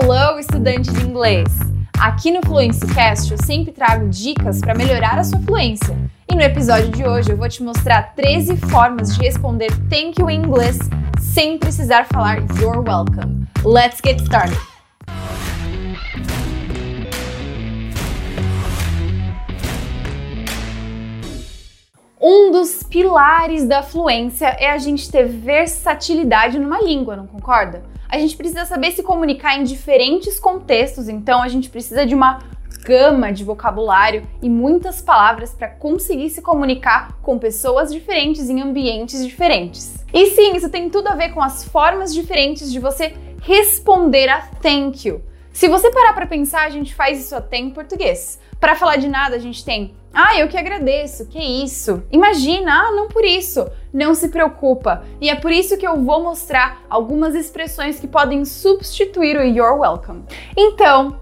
[0.00, 1.48] Hello, estudante de inglês!
[1.98, 5.98] Aqui no FluencyCast eu sempre trago dicas para melhorar a sua fluência.
[6.30, 10.30] E no episódio de hoje eu vou te mostrar 13 formas de responder thank you
[10.30, 10.78] em inglês
[11.18, 13.48] sem precisar falar you're welcome.
[13.64, 14.77] Let's get started!
[22.30, 27.82] Um dos pilares da fluência é a gente ter versatilidade numa língua, não concorda?
[28.06, 32.40] A gente precisa saber se comunicar em diferentes contextos, então a gente precisa de uma
[32.84, 39.24] gama de vocabulário e muitas palavras para conseguir se comunicar com pessoas diferentes em ambientes
[39.24, 40.04] diferentes.
[40.12, 44.42] E sim, isso tem tudo a ver com as formas diferentes de você responder a
[44.60, 45.22] thank you.
[45.50, 48.38] Se você parar para pensar, a gente faz isso até em português.
[48.60, 52.02] Para falar de nada, a gente tem ah, eu que agradeço, que isso?
[52.10, 53.70] Imagina, ah, não por isso.
[53.92, 55.04] Não se preocupa.
[55.20, 59.78] E é por isso que eu vou mostrar algumas expressões que podem substituir o you're
[59.78, 60.24] welcome.
[60.56, 61.20] Então,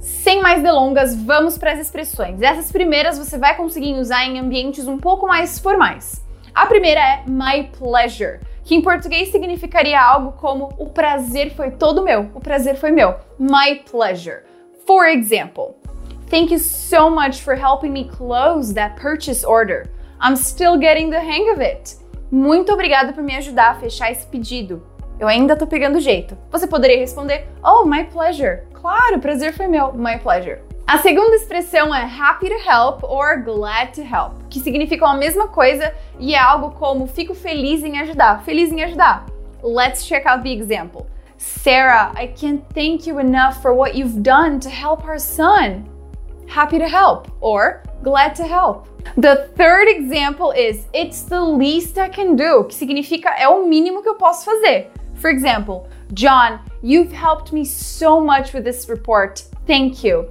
[0.00, 2.42] sem mais delongas, vamos para as expressões.
[2.42, 6.22] Essas primeiras você vai conseguir usar em ambientes um pouco mais formais.
[6.54, 12.02] A primeira é my pleasure, que em português significaria algo como o prazer foi todo
[12.02, 13.14] meu, o prazer foi meu.
[13.38, 14.42] My pleasure.
[14.86, 15.74] For example,
[16.28, 19.88] Thank you so much for helping me close that purchase order.
[20.20, 21.94] I'm still getting the hang of it.
[22.32, 24.82] Muito obrigada por me ajudar a fechar esse pedido.
[25.20, 26.36] Eu ainda tô pegando jeito.
[26.50, 28.62] Você poderia responder: Oh, my pleasure.
[28.74, 29.92] Claro, o prazer foi meu.
[29.92, 30.58] My pleasure.
[30.84, 35.46] A segunda expressão é happy to help or glad to help, que significam a mesma
[35.46, 39.26] coisa e é algo como fico feliz em ajudar, feliz em ajudar.
[39.62, 41.06] Let's check out the example.
[41.38, 45.95] Sarah, I can't thank you enough for what you've done to help our son
[46.48, 48.88] happy to help or glad to help.
[49.16, 54.02] The third example is it's the least I can do, que significa é o mínimo
[54.02, 54.90] que eu posso fazer.
[55.14, 59.44] For example, John, you've helped me so much with this report.
[59.66, 60.28] Thank you.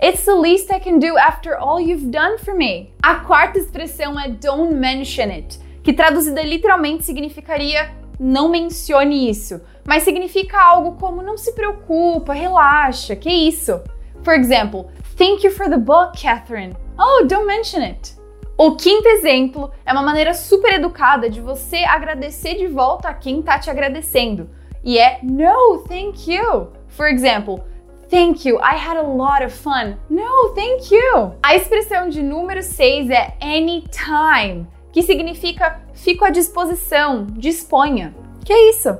[0.00, 2.92] It's the least I can do after all you've done for me.
[3.02, 10.02] A quarta expressão é don't mention it, que traduzida literalmente significaria não mencione isso, mas
[10.02, 13.80] significa algo como não se preocupa, relaxa, que isso.
[14.22, 16.76] For example, Thank you for the book, Catherine.
[16.98, 18.14] Oh, don't mention it.
[18.58, 23.40] O quinto exemplo é uma maneira super educada de você agradecer de volta a quem
[23.40, 24.50] tá te agradecendo.
[24.84, 26.68] E é No, thank you.
[26.88, 27.64] For example,
[28.08, 29.96] Thank you, I had a lot of fun.
[30.08, 31.32] No, thank you.
[31.42, 38.14] A expressão de número 6 é anytime, que significa fico à disposição, disponha.
[38.44, 38.96] Que é isso?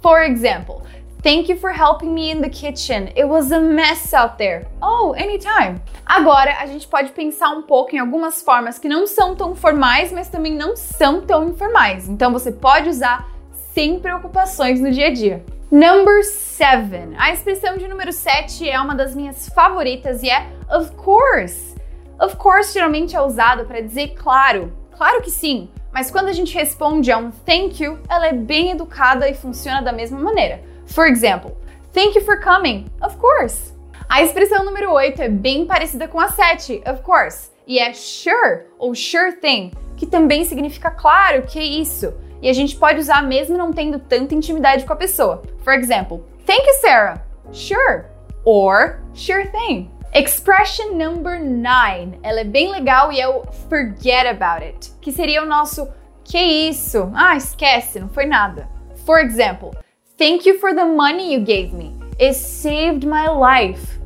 [0.00, 0.82] For example,
[1.24, 3.08] Thank you for helping me in the kitchen.
[3.16, 4.66] It was a mess out there.
[4.82, 5.80] Oh, anytime.
[6.04, 10.12] Agora a gente pode pensar um pouco em algumas formas que não são tão formais,
[10.12, 12.10] mas também não são tão informais.
[12.10, 13.26] Então você pode usar
[13.72, 15.42] sem preocupações no dia a dia.
[15.70, 17.14] Number seven.
[17.16, 21.74] A expressão de número 7 é uma das minhas favoritas e é of course.
[22.20, 24.74] Of course geralmente é usado para dizer claro.
[24.94, 25.70] Claro que sim.
[25.90, 29.80] Mas quando a gente responde a um thank you, ela é bem educada e funciona
[29.80, 30.73] da mesma maneira.
[30.94, 31.56] For example,
[31.92, 32.86] thank you for coming.
[33.02, 33.74] Of course.
[34.08, 38.66] A expressão número 8 é bem parecida com a 7, of course, e é sure
[38.78, 42.14] ou sure thing, que também significa claro que é isso.
[42.40, 45.42] E a gente pode usar mesmo não tendo tanta intimidade com a pessoa.
[45.64, 47.20] For example, thank you, Sarah.
[47.50, 48.04] Sure.
[48.44, 49.90] Or sure thing.
[50.14, 52.20] Expression number 9.
[52.22, 55.88] Ela é bem legal e é o forget about it, que seria o nosso
[56.22, 57.10] que isso?
[57.16, 58.68] Ah, esquece, não foi nada.
[59.04, 59.72] For example,
[60.16, 61.92] Thank you for the money you gave me.
[62.20, 63.98] It saved my life.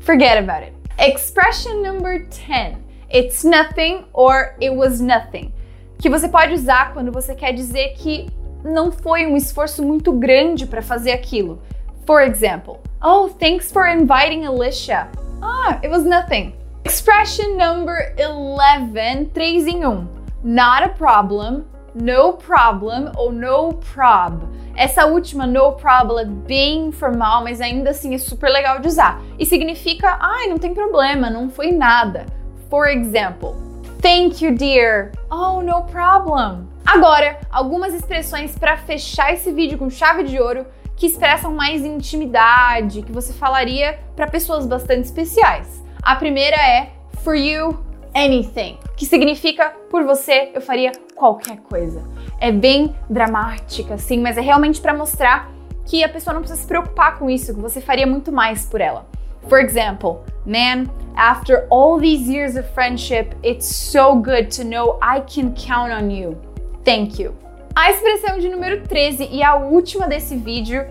[0.00, 0.72] Forget about it.
[0.98, 2.82] Expression number 10.
[3.10, 5.52] It's nothing or it was nothing.
[5.98, 8.26] Que você pode usar quando você quer dizer que
[8.64, 11.60] não foi um esforço muito grande para fazer aquilo.
[12.06, 15.10] For example, oh, thanks for inviting Alicia.
[15.42, 16.54] Ah, it was nothing.
[16.86, 20.08] Expression number 11, 3 em 1.
[20.42, 24.42] Not a problem, no problem ou no prob.
[24.76, 29.20] Essa última, no problem, é bem informal, mas ainda assim é super legal de usar.
[29.38, 32.26] E significa, ai, não tem problema, não foi nada.
[32.68, 33.54] For example,
[34.02, 35.12] thank you, dear.
[35.30, 36.66] Oh, no problem.
[36.84, 40.66] Agora, algumas expressões para fechar esse vídeo com chave de ouro
[40.96, 45.82] que expressam mais intimidade, que você falaria para pessoas bastante especiais.
[46.02, 46.92] A primeira é
[47.22, 47.78] for you,
[48.14, 52.02] anything, que significa por você eu faria qualquer coisa.
[52.40, 55.50] É bem dramática, assim, mas é realmente para mostrar
[55.84, 58.80] que a pessoa não precisa se preocupar com isso, que você faria muito mais por
[58.80, 59.06] ela.
[59.48, 65.20] For example, man, after all these years of friendship, it's so good to know I
[65.20, 66.38] can count on you.
[66.84, 67.34] Thank you.
[67.74, 70.86] A expressão de número 13 e a última desse vídeo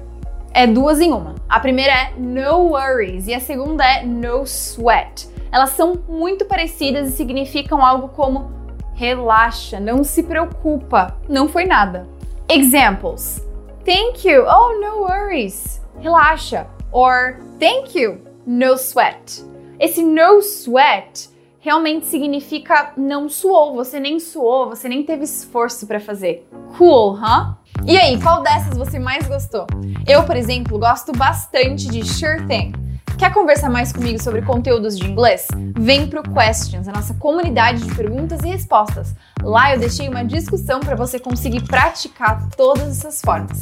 [0.54, 1.36] é duas em uma.
[1.50, 5.32] A primeira é no worries e a segunda é no sweat.
[5.54, 8.52] Elas são muito parecidas e significam algo como
[8.96, 12.08] relaxa, não se preocupa, não foi nada.
[12.50, 13.40] Examples:
[13.86, 16.66] Thank you, oh no worries, relaxa.
[16.92, 19.44] Or thank you, no sweat.
[19.80, 21.30] Esse no sweat
[21.60, 26.48] realmente significa não suou, você nem suou, você nem teve esforço para fazer.
[26.80, 27.56] Cool, huh?
[27.86, 29.68] E aí, qual dessas você mais gostou?
[30.08, 32.82] Eu, por exemplo, gosto bastante de Sure Thing.
[33.18, 35.48] Quer conversar mais comigo sobre conteúdos de inglês?
[35.77, 39.15] Vem pro Questions, a nossa comunidade de perguntas e respostas.
[39.42, 43.60] Lá eu deixei uma discussão para você conseguir praticar todas essas formas.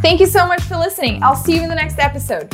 [0.00, 1.20] Thank you so much for listening.
[1.22, 2.48] I'll see you in the next episode.